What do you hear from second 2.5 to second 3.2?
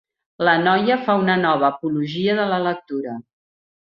la lectura.